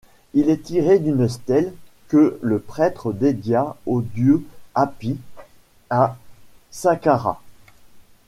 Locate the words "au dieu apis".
3.85-5.19